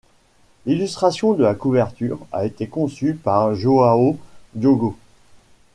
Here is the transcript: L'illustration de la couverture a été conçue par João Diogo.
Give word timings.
L'illustration 0.65 1.33
de 1.33 1.43
la 1.43 1.53
couverture 1.53 2.17
a 2.31 2.47
été 2.47 2.65
conçue 2.67 3.13
par 3.13 3.53
João 3.53 4.17
Diogo. 4.55 4.97